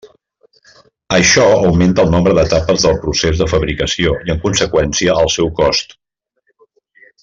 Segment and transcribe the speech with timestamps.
[1.17, 5.99] Això augmenta el nombre d'etapes del procés de fabricació i en conseqüència el seu cost.